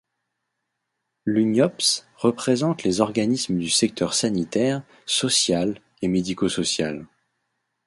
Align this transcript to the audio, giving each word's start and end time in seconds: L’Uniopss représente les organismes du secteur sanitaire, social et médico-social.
L’Uniopss 1.27 2.07
représente 2.17 2.81
les 2.81 3.01
organismes 3.01 3.59
du 3.59 3.69
secteur 3.69 4.15
sanitaire, 4.15 4.81
social 5.05 5.79
et 6.01 6.07
médico-social. 6.07 7.05